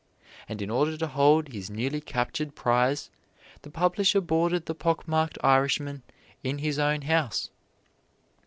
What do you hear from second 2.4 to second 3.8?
prize, the